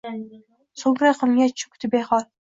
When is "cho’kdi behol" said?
1.65-2.29